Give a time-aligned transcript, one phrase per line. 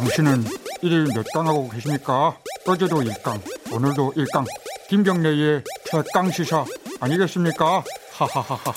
[0.00, 0.44] 당신은
[0.80, 2.34] 일일 몇 강 하고 계십니까?
[2.66, 3.38] 어제도 1강,
[3.70, 4.46] 오늘도 1강.
[4.88, 6.64] 김경래의 최강 시사
[7.00, 7.84] 아니겠습니까?
[8.14, 8.72] 하하하하하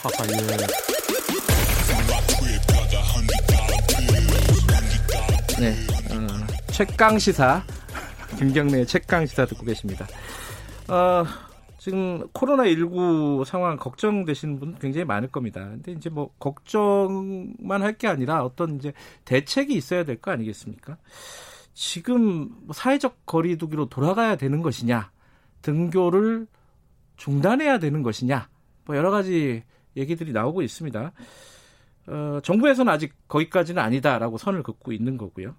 [5.61, 5.69] 예.
[5.69, 7.63] 네, 어, 최강 시사
[8.37, 10.05] 김경래의 최강 시사 듣고 계십니다.
[10.89, 11.23] 어,
[11.83, 15.67] 지금 코로나19 상황 걱정되시는 분 굉장히 많을 겁니다.
[15.67, 18.93] 근데 이제 뭐 걱정만 할 게 아니라 어떤 이제
[19.25, 20.97] 대책이 있어야 될 거 아니겠습니까?
[21.73, 25.11] 지금 사회적 거리두기로 돌아가야 되는 것이냐,
[25.61, 26.47] 등교를
[27.17, 28.47] 중단해야 되는 것이냐,
[28.85, 29.63] 뭐 여러 가지
[29.97, 31.11] 얘기들이 나오고 있습니다.
[32.07, 35.53] 어, 정부에서는 아직 거기까지는 아니다라고 선을 긋고 있는 거고요.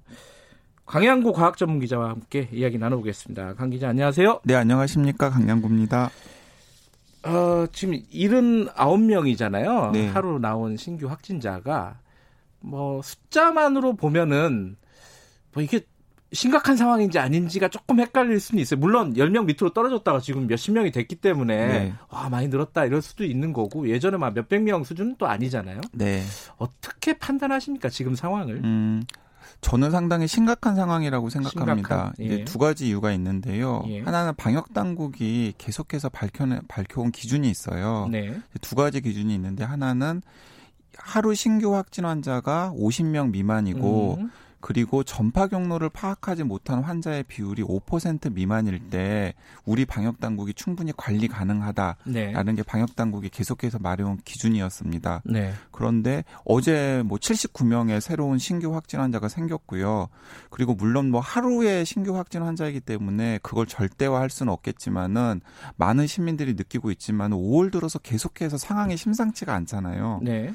[0.86, 3.54] 강양구 과학전문기자와 함께 이야기 나눠보겠습니다.
[3.54, 4.40] 강 기자 안녕하세요.
[4.44, 5.30] 네, 안녕하십니까.
[5.30, 6.10] 강양구입니다.
[7.24, 9.92] 어, 지금 79명이잖아요.
[9.92, 10.08] 네.
[10.08, 11.98] 하루 나온 신규 확진자가
[12.60, 14.76] 뭐 숫자만으로 보면은
[15.52, 15.80] 뭐 이게
[16.32, 18.80] 심각한 상황인지 아닌지가 조금 헷갈릴 수는 있어요.
[18.80, 21.94] 물론 10명 밑으로 떨어졌다가 지금 몇십 명이 됐기 때문에 네.
[22.10, 25.80] 와, 많이 늘었다 이럴 수도 있는 거고 예전에 막 몇백 명 수준은 또 아니잖아요.
[25.92, 26.22] 네.
[26.56, 27.88] 어떻게 판단하십니까?
[27.88, 28.56] 지금 상황을?
[28.64, 29.04] 음,
[29.60, 31.74] 저는 상당히 심각한 상황이라고 생각합니다.
[31.74, 32.24] 심각한, 예.
[32.24, 33.84] 이제 두 가지 이유가 있는데요.
[33.88, 34.00] 예.
[34.00, 38.08] 하나는 방역 당국이 계속해서 밝혀 밝혀온 기준이 있어요.
[38.10, 38.40] 네.
[38.60, 40.22] 두 가지 기준이 있는데 하나는
[40.96, 44.30] 하루 신규 확진 환자가 50명 미만이고 음.
[44.64, 49.34] 그리고 전파 경로를 파악하지 못한 환자의 비율이 5% 미만일 때
[49.66, 52.54] 우리 방역 당국이 충분히 관리 가능하다라는 네.
[52.54, 55.20] 게 방역 당국이 계속해서 말해온 기준이었습니다.
[55.26, 55.52] 네.
[55.70, 60.08] 그런데 어제 뭐 79명의 새로운 신규 확진 환자가 생겼고요.
[60.48, 65.42] 그리고 물론 뭐 하루에 신규 확진 환자이기 때문에 그걸 절대화할 수는 없겠지만은
[65.76, 70.20] 많은 시민들이 느끼고 있지만 5월 들어서 계속해서 상황이 심상치가 않잖아요.
[70.22, 70.54] 네.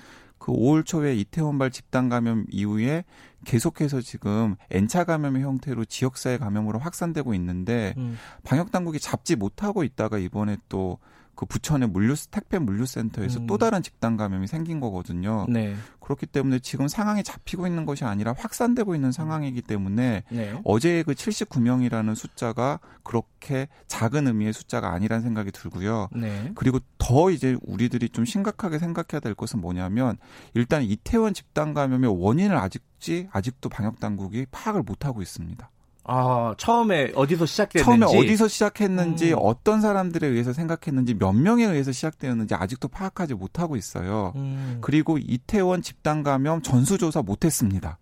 [0.50, 3.06] 그 5월 초에 이태원발 집단 감염 이후에
[3.46, 8.18] 계속해서 지금 N차 감염의 형태로 지역사회 감염으로 확산되고 있는데 음.
[8.44, 10.98] 방역 당국이 잡지 못하고 있다가 이번에 또
[11.40, 13.48] 그 부천의 물류 택배 물류센터에서 음.
[13.48, 15.46] 또 다른 집단 감염이 생긴 거거든요.
[15.48, 15.74] 네.
[16.02, 20.60] 그렇기 때문에 지금 상황이 잡히고 있는 것이 아니라 확산되고 있는 상황이기 때문에 네.
[20.66, 26.10] 어제의 그 79명이라는 숫자가 그렇게 작은 의미의 숫자가 아니라는 생각이 들고요.
[26.14, 26.52] 네.
[26.56, 30.18] 그리고 더 이제 우리들이 좀 심각하게 생각해야 될 것은 뭐냐면
[30.56, 35.70] 일단 이태원 집단 감염의 원인을 아직지 아직도 방역 당국이 파악을 못 하고 있습니다.
[36.12, 39.38] 아, 처음에 어디서 시작됐는지 처음에 어디서 시작했는지 음.
[39.40, 44.34] 어떤 사람들에 의해서 생각했는지 몇 명에 의해서 시작되었는지 아직도 파악하지 못하고 있어요.
[44.36, 44.80] 음.
[44.82, 48.00] 그리고 이태원 집단 감염 전수조사 못했습니다.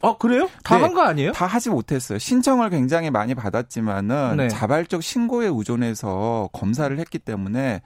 [0.00, 0.48] 어, 그래요?
[0.62, 0.82] 다 네.
[0.84, 1.32] 한거 아니에요?
[1.32, 2.18] 다 하지 못했어요.
[2.18, 4.48] 신청을 굉장히 많이 받았지만은 네.
[4.48, 7.82] 자발적 신고에 의존해서 검사를 했기 때문에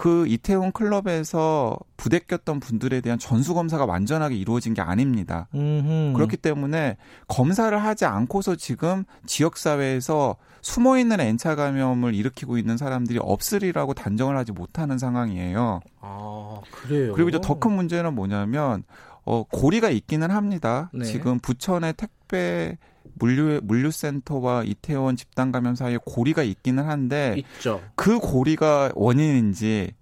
[0.00, 5.46] 그 이태원 클럽에서 부대꼈던 분들에 대한 전수 검사가 완전하게 이루어진 게 아닙니다.
[5.54, 6.14] 음흠.
[6.14, 6.96] 그렇기 때문에
[7.28, 14.38] 검사를 하지 않고서 지금 지역 사회에서 숨어 있는 N차 감염을 일으키고 있는 사람들이 없으리라고 단정을
[14.38, 15.80] 하지 못하는 상황이에요.
[16.00, 17.12] 아, 그래요.
[17.12, 18.84] 그리고 이제 더 큰 문제는 뭐냐면
[19.24, 20.88] 어 고리가 있기는 합니다.
[20.94, 21.04] 네.
[21.04, 22.78] 지금 부천의 택배
[23.20, 27.80] 물류 물류센터와 이태원 집단 감염 사이에 고리가 있기는 한데 있죠.
[27.94, 29.92] 그 고리가 원인인지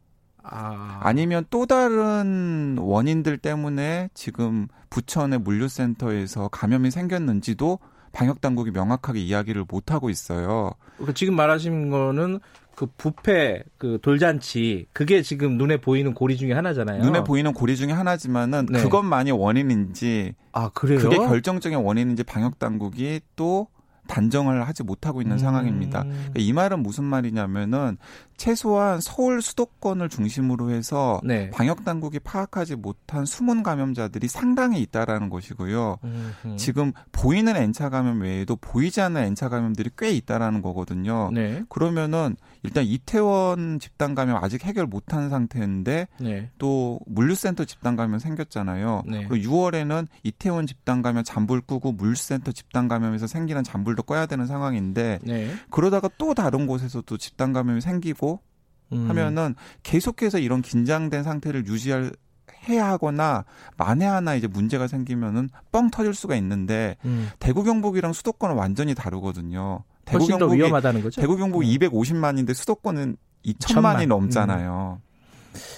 [0.42, 7.78] 아, 아니면 또 다른 원인들 때문에 지금 부천의 물류센터에서 감염이 생겼는지도
[8.12, 10.72] 방역 당국이 명확하게 이야기를 못 하고 있어요.
[10.96, 12.40] 그 지금 말하신 거는
[12.78, 17.02] 그 부패 그 돌잔치 그게 지금 눈에 보이는 고리 중에 하나잖아요.
[17.02, 18.80] 눈에 보이는 고리 중에 하나지만은 네.
[18.80, 21.00] 그것만이 원인인지 아, 그래요?
[21.00, 23.66] 그게 결정적인 원인인지 방역 당국이 또
[24.06, 25.38] 단정을 하지 못하고 있는 음.
[25.38, 26.04] 상황입니다.
[26.04, 27.98] 그러니까 이 말은 무슨 말이냐면은
[28.38, 31.50] 최소한 서울 수도권을 중심으로 해서 네.
[31.50, 35.98] 방역 당국이 파악하지 못한 숨은 감염자들이 상당히 있다라는 것이고요.
[36.02, 36.56] 음흠.
[36.56, 41.30] 지금 보이는 N차 감염 외에도 보이지 않는 N차 감염들이 꽤 있다라는 거거든요.
[41.34, 41.64] 네.
[41.68, 46.50] 그러면은 일단 이태원 집단 감염 아직 해결 못한 상태인데 네.
[46.58, 49.02] 또 물류센터 집단 감염 생겼잖아요.
[49.06, 49.26] 네.
[49.28, 55.18] 그리고 6월에는 이태원 집단 감염 잔불 끄고 물류센터 집단 감염에서 생기는 잔불도 꺼야 되는 상황인데
[55.22, 55.50] 네.
[55.70, 58.27] 그러다가 또 다른 곳에서도 집단 감염이 생기고 음.
[58.90, 62.12] 하면은 계속해서 이런 긴장된 상태를 유지할
[62.68, 63.44] 해야 하거나
[63.76, 67.30] 만에 하나 이제 문제가 생기면은 뻥 터질 수가 있는데 음.
[67.38, 69.84] 대구 경북이랑 수도권은 완전히 다르거든요.
[70.04, 71.20] 대구 경북이 위험하다는 거죠.
[71.20, 71.66] 대구 경북 음.
[71.66, 74.00] 250만인데 수도권은 2천만이 천만.
[74.02, 74.08] 음.
[74.08, 75.00] 넘잖아요.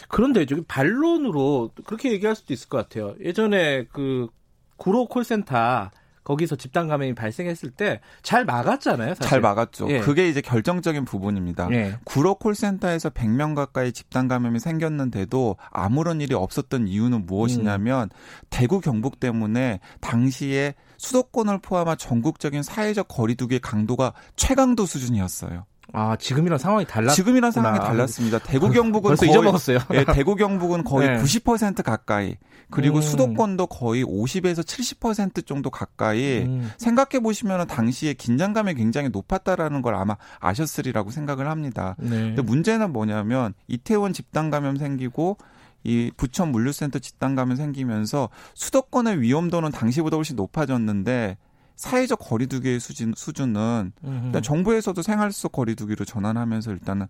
[0.09, 3.15] 그런데 저기 반론으로 그렇게 얘기할 수도 있을 것 같아요.
[3.21, 4.29] 예전에 그
[4.77, 5.91] 구로 콜센터
[6.31, 9.15] 거기서 집단 감염이 발생했을 때 잘 막았잖아요.
[9.15, 9.29] 사실.
[9.29, 9.91] 잘 막았죠.
[9.91, 10.01] 예.
[10.01, 11.69] 그게 이제 결정적인 부분입니다.
[11.73, 11.97] 예.
[12.05, 18.09] 구로 콜센터에서 100명 가까이 집단 감염이 생겼는데도 아무런 일이 없었던 이유는 무엇이냐면 음.
[18.51, 25.65] 대구 경북 때문에 당시에 수도권을 포함한 전국적인 사회적 거리두기의 강도가 최강도 수준이었어요.
[25.93, 27.13] 아 지금이랑 상황이 달라.
[27.13, 28.39] 지금이랑 상황이 달랐습니다.
[28.39, 29.79] 대구 경북은 거의 잊어먹었어요.
[29.95, 31.17] 예, 대구 경북은 거의 네.
[31.23, 32.37] 90% 가까이
[32.71, 33.03] 그리고 음.
[33.03, 36.71] 수도권도 거의 50에서 70% 정도 가까이 음.
[36.79, 41.97] 생각해 보시면 당시에 긴장감이 굉장히 높았다라는 걸 아마 아셨으리라고 생각을 합니다.
[41.99, 42.09] 네.
[42.11, 45.37] 근데 문제는 뭐냐면 이태원 집단 감염 생기고
[45.83, 51.39] 이 부천 물류센터 집단 감염 생기면서 수도권의 위험도는 당시보다 훨씬 높아졌는데
[51.81, 53.93] 사회적 거리두기의 수준, 수준은.
[54.27, 57.07] 일단 정부에서도 생활 속 거리두기로 전환하면서 일단은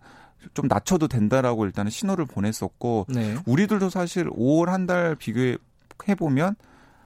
[0.54, 3.36] 좀 낮춰도 된다라고 일단은 신호를 보냈었고 네.
[3.46, 5.58] 우리들도 사실 5월 한 달 비교해
[6.16, 6.54] 보면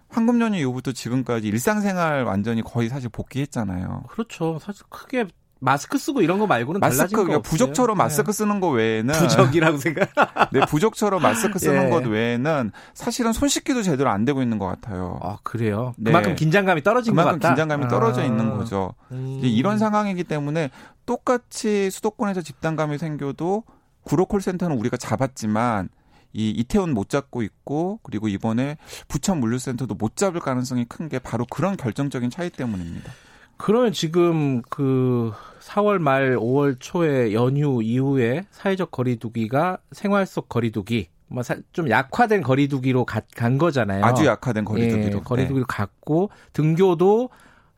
[0.09, 4.05] 황금 연휴 이후부터 지금까지 일상생활 완전히 거의 사실 복귀했잖아요.
[4.09, 4.59] 그렇죠.
[4.61, 5.27] 사실 크게
[5.65, 7.49] 마스크 쓰고 이런 거 말고는 마스크 거 그러니까.
[7.49, 8.05] 부족처럼 네.
[8.05, 10.11] 마스크 쓰는 거 외에는 부적이라고 생각.
[10.53, 11.91] 네, 부족처럼 마스크 쓰는 예.
[11.91, 15.19] 것 외에는 사실은 손 씻기도 제대로 안 되고 있는 것 같아요.
[15.23, 15.95] 아 그래요.
[15.97, 16.11] 네.
[16.11, 17.49] 그만큼 긴장감이 떨어진 것 그만큼.
[17.49, 18.25] 긴장감이 떨어져 아.
[18.25, 18.95] 있는 거죠.
[19.13, 19.41] 음.
[19.43, 20.71] 이런 상황이기 때문에
[21.07, 23.65] 똑같이 수도권에서 집단감이 생겨도
[24.03, 25.89] 구로콜 센터는 우리가 잡았지만
[26.35, 28.77] 이 이태원 못 잡고 있고 그리고 이번에
[29.09, 33.13] 부천 물류센터도 못 잡을 가능성이 큰 게 바로 그런 결정적인 차이 때문입니다.
[33.57, 35.33] 그러면 지금 그
[35.65, 43.23] 4월 말 5월 초에 연휴 이후에 사회적 거리두기가 생활 속 거리두기 뭐좀 약화된 거리두기로 가,
[43.35, 44.05] 간 거잖아요.
[44.05, 45.19] 아주 약화된 거리두기로.
[45.19, 47.31] 예, 거리두기로 갔고 등교도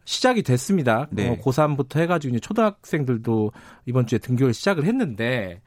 [0.05, 1.07] 시작이 됐습니다.
[1.11, 1.31] 네.
[1.31, 3.53] 어, 고3부터 해가지고 이제 초등학생들도
[3.87, 5.63] 이번 주에 등교를 시작을 했는데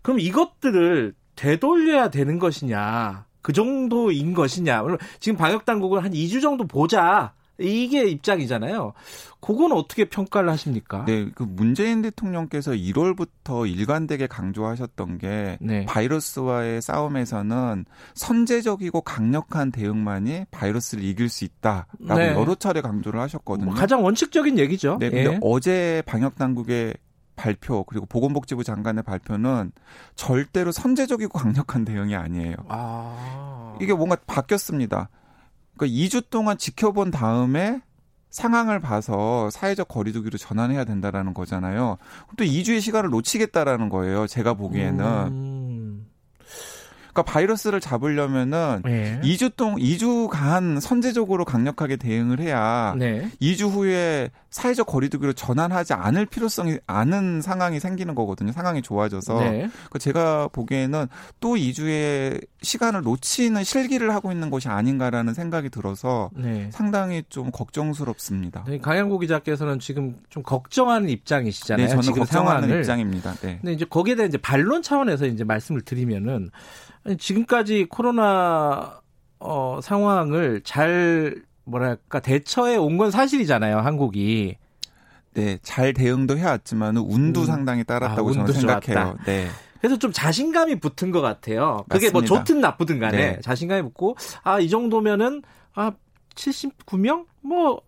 [0.00, 4.84] 그럼 이것들을 되돌려야 되는 것이냐 그 정도인 것이냐
[5.20, 8.92] 지금 방역 당국은 한 2주 정도 보자 이게 입장이잖아요.
[9.40, 11.04] 그건 어떻게 평가를 하십니까?
[11.04, 15.84] 네, 그 문재인 대통령께서 1월부터 일관되게 강조하셨던 게 네.
[15.86, 17.84] 바이러스와의 싸움에서는
[18.14, 22.34] 선제적이고 강력한 대응만이 바이러스를 이길 수 있다라고 네.
[22.34, 23.66] 여러 차례 강조를 하셨거든요.
[23.66, 24.98] 뭐 가장 원칙적인 얘기죠.
[25.00, 25.38] 네, 근데 예.
[25.42, 26.94] 어제 방역 당국의
[27.34, 29.72] 발표 그리고 보건복지부 장관의 발표는
[30.14, 32.54] 절대로 선제적이고 강력한 대응이 아니에요.
[32.68, 33.76] 아.
[33.80, 35.08] 이게 뭔가 바뀌었습니다.
[35.82, 37.80] 그러니까 2주 동안 지켜본 다음에
[38.30, 41.98] 상황을 봐서 사회적 거리두기로 전환해야 된다라는 거잖아요.
[42.36, 44.26] 또 2주의 시간을 놓치겠다라는 거예요.
[44.26, 45.04] 제가 보기에는.
[45.04, 45.51] 음.
[47.12, 49.20] 그러니까 바이러스를 잡으려면은 예.
[49.22, 53.28] 2주 동 2주간 선제적으로 강력하게 대응을 해야 네.
[53.40, 58.52] 2주 후에 사회적 거리두기로 전환하지 않을 필요성이 않은 상황이 생기는 거거든요.
[58.52, 59.40] 상황이 좋아져서.
[59.40, 59.50] 네.
[59.50, 61.06] 그러니까 제가 보기에는
[61.40, 66.68] 또 2주의 시간을 놓치는 실기를 하고 있는 것이 아닌가라는 생각이 들어서 네.
[66.70, 68.64] 상당히 좀 걱정스럽습니다.
[68.68, 71.86] 네, 강양구 기자께서는 지금 좀 걱정하는 입장이시잖아요.
[71.86, 72.78] 네, 저는 지금 걱정하는 상황을.
[72.80, 73.32] 입장입니다.
[73.36, 73.58] 네.
[73.60, 76.50] 근데 이제 거기에 대한 이제 반론 차원에서 이제 말씀을 드리면은
[77.04, 79.00] 아니, 지금까지 코로나
[79.40, 84.56] 어, 상황을 잘 뭐랄까 대처해 온 건 사실이잖아요, 한국이.
[85.34, 87.46] 네, 잘 대응도 해왔지만 운도 음.
[87.46, 88.80] 상당히 따랐다고 아, 저는 생각해요.
[89.14, 89.24] 좋았다.
[89.24, 89.48] 네.
[89.80, 91.84] 그래서 좀 자신감이 붙은 것 같아요.
[91.88, 92.44] 그게 뭐 맞습니다.
[92.44, 93.40] 좋든 나쁘든 간에 네.
[93.40, 95.42] 자신감이 붙고 아 이 정도면은
[95.74, 95.92] 아
[96.36, 97.80] 79명 뭐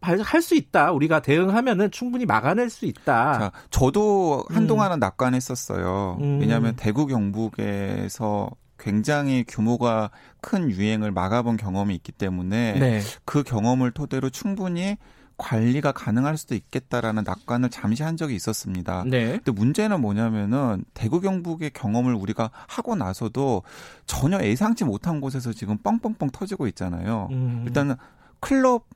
[0.00, 0.92] 할 수 있다.
[0.92, 3.38] 우리가 대응하면은 충분히 막아낼 수 있다.
[3.38, 6.18] 자, 저도 한동안은 낙관했었어요.
[6.20, 6.40] 음.
[6.40, 10.10] 왜냐하면 대구 경북에서 굉장히 규모가
[10.40, 13.00] 큰 유행을 막아본 경험이 있기 때문에 네.
[13.24, 14.96] 그 경험을 토대로 충분히
[15.36, 19.04] 관리가 가능할 수도 있겠다라는 낙관을 잠시 한 적이 있었습니다.
[19.06, 19.32] 네.
[19.32, 23.62] 근데 문제는 뭐냐면은 대구 경북의 경험을 우리가 하고 나서도
[24.06, 27.28] 전혀 예상치 못한 곳에서 지금 뻥뻥뻥 터지고 있잖아요.
[27.30, 27.64] 음.
[27.66, 27.94] 일단은
[28.40, 28.86] 클럽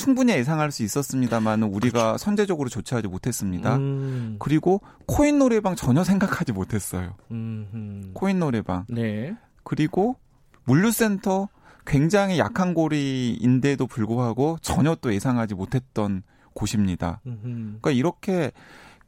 [0.00, 3.76] 충분히 예상할 수 있었습니다만 우리가 선제적으로 조치하지 못했습니다.
[3.76, 3.82] 그렇죠.
[3.82, 4.36] 음.
[4.38, 7.16] 그리고 코인 노래방 전혀 생각하지 못했어요.
[7.30, 8.10] 음, 음.
[8.14, 9.36] 코인 노래방 네.
[9.62, 10.16] 그리고
[10.64, 11.50] 물류센터
[11.86, 16.22] 굉장히 약한 고리인데도 불구하고 전혀 또 예상하지 못했던
[16.54, 17.20] 곳입니다.
[17.26, 18.52] 음, 그러니까 이렇게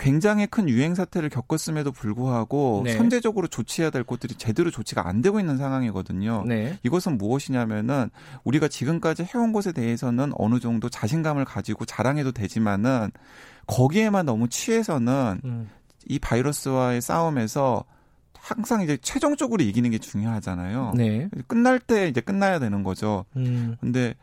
[0.02, 2.96] 굉장히 큰 유행 사태를 겪었음에도 불구하고 네.
[2.96, 6.42] 선제적으로 조치해야 될 곳들이 제대로 조치가 안 되고 있는 상황이거든요.
[6.44, 6.76] 네.
[6.82, 8.10] 이것은 무엇이냐면은
[8.42, 13.12] 우리가 지금까지 해온 것에 대해서는 어느 정도 자신감을 가지고 자랑해도 되지만은
[13.68, 15.70] 거기에만 너무 취해서는 음.
[16.06, 17.84] 이 바이러스와의 싸움에서
[18.36, 20.94] 항상 이제 최종적으로 이기는 게 중요하잖아요.
[20.96, 21.28] 네.
[21.46, 23.24] 끝날 때 이제 끝나야 되는 거죠.
[23.36, 23.76] 음.
[23.80, 24.16] 근데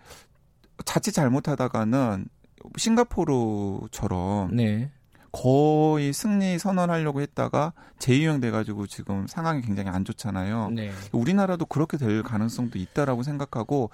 [0.83, 2.27] 자칫 잘못하다가는
[2.75, 4.91] 싱가포르처럼 네.
[5.31, 10.71] 거의 승리 선언하려고 했다가 재유행 돼가지고 지금 상황이 굉장히 안 좋잖아요.
[10.71, 10.91] 네.
[11.11, 13.89] 우리나라도 그렇게 될 가능성도 있다라고 생각하고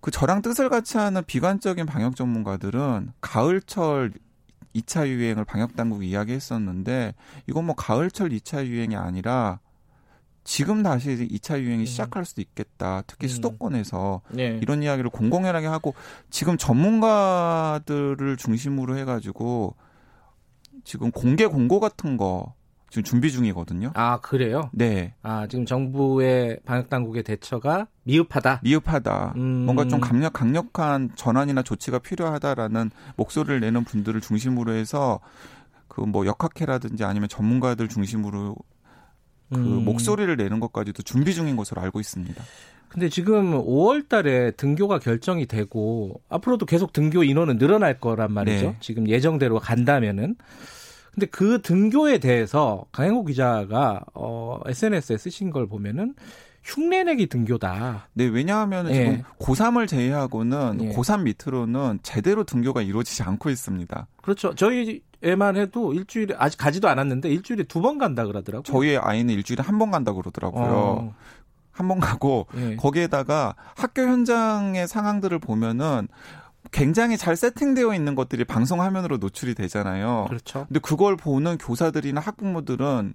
[0.00, 4.12] 그 저랑 뜻을 같이 하는 비관적인 방역 전문가들은 가을철
[4.74, 7.14] 2차 유행을 방역 당국이 이야기했었는데
[7.48, 9.60] 이건 뭐 가을철 2차 유행이 아니라
[10.44, 11.86] 지금 다시 2차 유행이 음.
[11.86, 13.02] 시작할 수도 있겠다.
[13.06, 13.28] 특히 음.
[13.28, 14.58] 수도권에서 네.
[14.60, 15.94] 이런 이야기를 공공연하게 하고
[16.28, 19.74] 지금 전문가들을 중심으로 해가지고
[20.84, 22.54] 지금 공개 공고 같은 거
[22.90, 23.90] 지금 준비 중이거든요.
[23.94, 24.70] 아 그래요?
[24.72, 25.14] 네.
[25.22, 28.60] 아 지금 정부의 방역 당국의 대처가 미흡하다.
[28.62, 29.32] 미흡하다.
[29.36, 29.64] 음.
[29.64, 35.18] 뭔가 좀 강력 강력한 전환이나 조치가 필요하다라는 목소리를 내는 분들을 중심으로 해서
[35.88, 38.56] 그 뭐 역학회라든지 아니면 전문가들 중심으로
[39.52, 39.84] 그 음.
[39.84, 42.42] 목소리를 내는 것까지도 준비 중인 것으로 알고 있습니다.
[42.88, 48.66] 근데 지금 5월 달에 등교가 결정이 되고 앞으로도 계속 등교 인원은 늘어날 거란 말이죠.
[48.66, 48.76] 네.
[48.80, 50.36] 지금 예정대로 간다면은
[51.14, 56.14] 근데 그 등교에 대해서 강행호 기자가 어 SNS에 쓰신 걸 보면은
[56.64, 58.08] 흉내내기 등교다.
[58.14, 58.94] 네, 왜냐하면 예.
[58.94, 60.88] 지금 고3을 제외하고는 예.
[60.92, 64.06] 고3 밑으로는 제대로 등교가 이루어지지 않고 있습니다.
[64.22, 64.54] 그렇죠.
[64.54, 68.62] 저희 애만 해도 일주일에 아직 가지도 않았는데 일주일에 두 번 간다 그러더라고요.
[68.64, 70.64] 저희 아이는 일주일에 한 번 간다 그러더라고요.
[70.64, 71.14] 어.
[71.70, 72.76] 한번 가고 예.
[72.76, 76.08] 거기에다가 학교 현장의 상황들을 보면은
[76.74, 80.26] 굉장히 잘 세팅되어 있는 것들이 방송 화면으로 노출이 되잖아요.
[80.28, 80.66] 그렇죠.
[80.66, 83.14] 근데 그걸 보는 교사들이나 학부모들은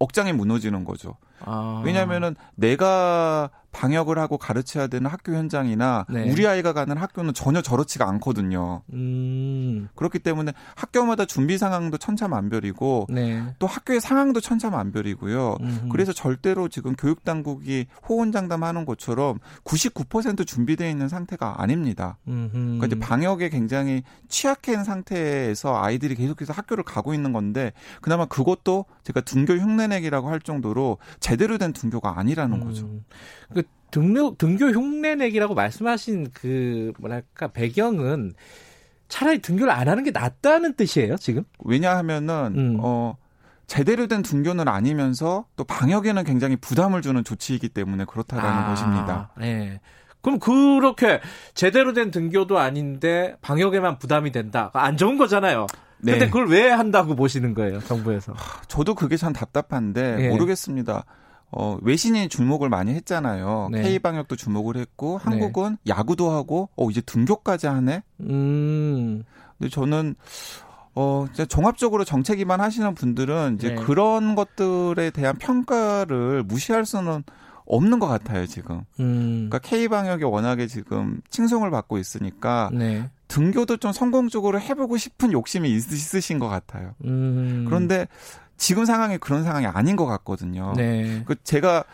[0.00, 1.16] 억장이 무너지는 거죠.
[1.44, 1.80] 아.
[1.84, 6.28] 왜냐하면은 내가 방역을 하고 가르쳐야 되는 학교 현장이나 네.
[6.32, 8.82] 우리 아이가 가는 학교는 전혀 저렇지가 않거든요.
[8.92, 9.88] 음.
[9.94, 13.54] 그렇기 때문에 학교마다 준비 상황도 천차만별이고 네.
[13.60, 15.58] 또 학교의 상황도 천차만별이고요.
[15.60, 15.88] 음흠.
[15.90, 22.18] 그래서 절대로 지금 교육 당국이 호언장담하는 것처럼 99% 준비되어 있는 상태가 아닙니다.
[22.26, 22.50] 음흠.
[22.52, 29.20] 그러니까 이제 방역에 굉장히 취약한 상태에서 아이들이 계속해서 학교를 가고 있는 건데 그나마 그것도 제가
[29.20, 32.64] 등교 흉내내기라고 할 정도로 제대로 된 등교가 아니라는 음.
[32.64, 32.88] 거죠.
[33.54, 38.34] 그 등교 등교 흉내 내기라고 말씀하신 그 뭐랄까 배경은
[39.08, 41.44] 차라리 등교를 안 하는 게 낫다는 뜻이에요, 지금?
[41.64, 42.78] 왜냐하면은 음.
[42.80, 43.16] 어
[43.66, 49.30] 제대로 된 등교는 아니면서 또 방역에는 굉장히 부담을 주는 조치이기 때문에 그렇다라는 아, 것입니다.
[49.38, 49.80] 네.
[50.20, 51.20] 그럼 그렇게
[51.54, 54.70] 제대로 된 등교도 아닌데 방역에만 부담이 된다.
[54.74, 55.66] 안 좋은 거잖아요.
[55.98, 56.12] 네.
[56.12, 58.34] 근데 그걸 왜 한다고 보시는 거예요, 정부에서?
[58.68, 60.28] 저도 그게 참 답답한데 네.
[60.28, 61.04] 모르겠습니다.
[61.50, 63.68] 어, 외신이 주목을 많이 했잖아요.
[63.72, 63.82] 네.
[63.82, 65.30] K 방역도 주목을 했고 네.
[65.30, 65.92] 한국은 네.
[65.92, 68.02] 야구도 하고 어 이제 등교까지 하네.
[68.20, 69.24] 음.
[69.58, 70.14] 근데 저는
[70.94, 73.74] 어, 이제 종합적으로 정책위만 하시는 분들은 이제 네.
[73.76, 77.22] 그런 것들에 대한 평가를 무시할 수는
[77.66, 78.82] 없는 것 같아요, 지금.
[78.98, 79.48] 음.
[79.48, 83.08] 그러니까 K 방역이 워낙에 지금 칭송을 받고 있으니까 네.
[83.28, 86.94] 등교도 좀 성공적으로 해보고 싶은 욕심이 있으신 것 같아요.
[87.04, 87.64] 음.
[87.68, 88.08] 그런데
[88.58, 90.74] 지금 상황이 그런 상황이 아닌 것 같거든요.
[90.76, 91.22] 네.
[91.26, 91.84] 그 제가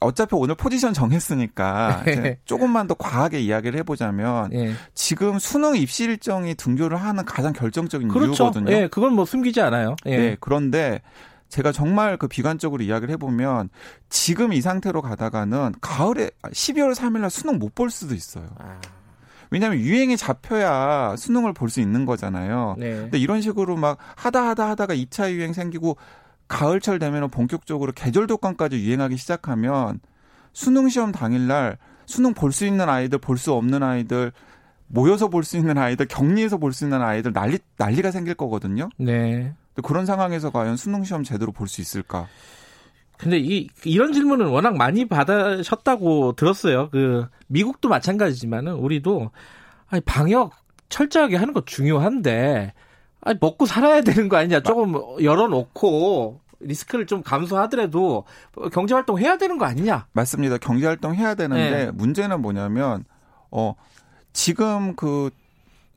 [0.00, 2.38] 어차피 오늘 포지션 정했으니까 네.
[2.44, 4.74] 조금만 더 과하게 이야기를 해보자면 네.
[4.94, 8.44] 지금 수능 입시 일정이 등교를 하는 가장 결정적인 그렇죠.
[8.44, 8.70] 이유거든요.
[8.72, 9.96] 예, 그건 뭐 숨기지 않아요.
[10.06, 10.16] 예.
[10.16, 11.00] 네, 그런데
[11.48, 13.70] 제가 정말 그 비관적으로 이야기를 해보면
[14.10, 18.46] 지금 이 상태로 가다가는 가을에 12월 3일날 수능 못 볼 수도 있어요.
[18.58, 18.78] 아.
[19.50, 22.76] 왜냐하면 유행이 잡혀야 수능을 볼 수 있는 거잖아요.
[22.78, 22.94] 네.
[22.94, 25.96] 근데 이런 식으로 막 하다 하다 하다가 2차 유행 생기고
[26.48, 30.00] 가을철 되면 본격적으로 계절 독감까지 유행하기 시작하면
[30.52, 34.30] 수능 시험 당일날 수능 볼 수 있는 아이들, 볼 수 없는 아이들,
[34.88, 38.90] 모여서 볼 수 있는 아이들, 격리해서 볼 수 있는 아이들 난리 난리가 생길 거거든요.
[38.98, 39.54] 네.
[39.82, 42.28] 그런 상황에서 과연 수능 시험 제대로 볼 수 있을까?
[43.24, 46.90] 근데 이 이런 질문은 워낙 많이 받으셨다고 들었어요.
[46.90, 49.30] 그 미국도 마찬가지지만은 우리도
[49.88, 50.52] 아니 방역
[50.90, 52.74] 철저하게 하는 거 중요한데
[53.22, 54.60] 아니 먹고 살아야 되는 거 아니냐.
[54.60, 58.24] 조금 열어놓고 리스크를 좀 감소하더라도
[58.74, 60.06] 경제 활동 해야 되는 거 아니냐?
[60.12, 60.58] 맞습니다.
[60.58, 61.90] 경제 활동 해야 되는데 네.
[61.92, 63.06] 문제는 뭐냐면
[63.50, 63.74] 어
[64.34, 65.30] 지금 그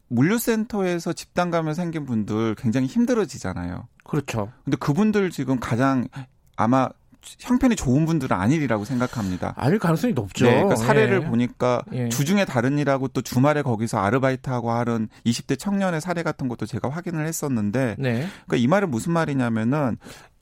[0.07, 3.89] 물류센터에서 집단 감염 생긴 분들 굉장히 힘들어지잖아요.
[4.05, 4.49] 그렇죠.
[4.63, 6.07] 근데 그분들 지금 가장
[6.55, 6.87] 아마
[7.21, 9.53] 형편이 좋은 분들은 아니리라고 생각합니다.
[9.57, 10.45] 아닐 가능성이 높죠.
[10.45, 11.27] 네, 그러니까 사례를 예.
[11.27, 12.09] 보니까 예.
[12.09, 17.25] 주중에 다른 일하고 또 주말에 거기서 아르바이트하고 하는 20대 청년의 사례 같은 것도 제가 확인을
[17.25, 18.27] 했었는데, 네.
[18.45, 19.97] 그러니까 이 말은 무슨 말이냐면은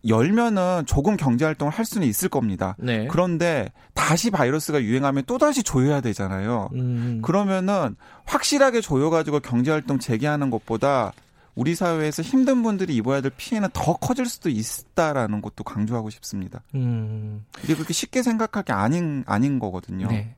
[0.08, 2.76] 열면은 조금 경제 활동을 할 수는 있을 겁니다.
[2.78, 3.08] 네.
[3.10, 6.70] 그런데 다시 바이러스가 유행하면 또 다시 조여야 되잖아요.
[6.74, 7.22] 음.
[7.24, 11.12] 그러면은 확실하게 조여 가지고 경제 활동 재개하는 것보다
[11.56, 16.62] 우리 사회에서 힘든 분들이 입어야 될 피해는 더 커질 수도 있다라는 것도 강조하고 싶습니다.
[16.76, 17.46] 음.
[17.64, 20.08] 이게 그렇게 쉽게 생각할 게 아닌 아닌 거거든요.
[20.08, 20.36] 네.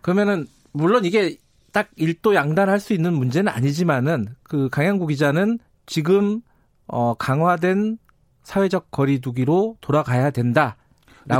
[0.00, 1.36] 그러면은 물론 이게
[1.72, 6.40] 딱 일도 양단할 수 있는 문제는 아니지만은 그 강양구 기자는 지금
[6.86, 7.98] 어 강화된
[8.44, 10.76] 사회적 거리두기로 돌아가야 된다.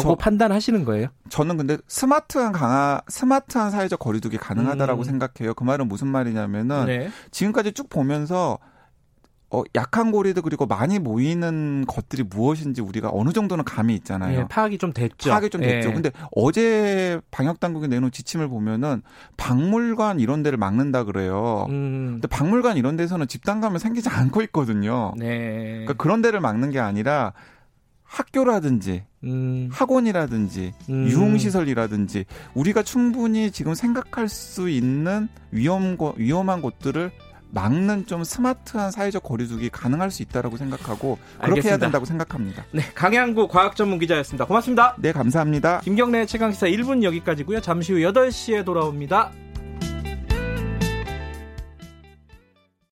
[0.01, 1.09] 저, 판단하시는 거예요?
[1.29, 5.05] 저는 근데 스마트한 강화, 스마트한 사회적 거리두기 가능하다라고 음.
[5.05, 5.53] 생각해요.
[5.55, 7.11] 그 말은 무슨 말이냐면은 네.
[7.31, 8.59] 지금까지 쭉 보면서
[9.51, 14.41] 어, 약한 고리도 그리고 많이 모이는 것들이 무엇인지 우리가 어느 정도는 감이 있잖아요.
[14.41, 15.31] 예, 파악이 좀 됐죠.
[15.31, 15.91] 파악이 좀 됐죠.
[15.91, 15.93] 예.
[15.93, 19.03] 근데 어제 방역 당국이 내놓은 지침을 보면은
[19.37, 21.67] 박물관 이런 데를 막는다 그래요.
[21.69, 22.15] 음.
[22.15, 25.15] 근데 박물관 이런 데서는 집단 감염 생기지 않고 있거든요.
[25.17, 25.69] 네.
[25.71, 27.33] 그러니까 그런 데를 막는 게 아니라
[28.03, 29.69] 학교라든지 음.
[29.73, 31.09] 학원이라든지 음.
[31.09, 32.25] 유흥시설이라든지
[32.55, 37.11] 우리가 충분히 지금 생각할 수 있는 위험 위험한 곳들을
[37.55, 41.69] 막는 좀 스마트한 사회적 거리두기 가능할 수 있다라고 생각하고 그렇게 알겠습니다.
[41.69, 42.65] 해야 된다고 생각합니다.
[42.73, 44.45] 네, 강양구 과학 전문 기자였습니다.
[44.45, 44.97] 고맙습니다.
[44.99, 45.81] 네, 감사합니다.
[45.81, 47.61] 김경래 최강 시사 1분 여기까지고요.
[47.61, 49.31] 잠시 후 8시에 돌아옵니다.